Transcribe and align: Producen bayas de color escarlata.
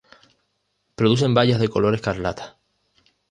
Producen 0.95 1.35
bayas 1.35 1.59
de 1.59 1.67
color 1.69 1.93
escarlata. 1.93 2.57